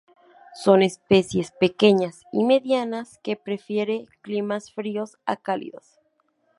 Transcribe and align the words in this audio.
Son 0.55 0.81
especies 0.81 1.51
pequeñas 1.51 2.23
y 2.31 2.43
medianas, 2.43 3.19
que 3.21 3.35
prefiere 3.35 4.07
climas 4.23 4.71
fríos 4.73 5.17
a 5.27 5.35
cálidos. 5.35 5.99